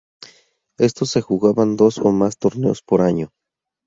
[0.79, 3.29] Estos se jugaban dos o más torneos por año.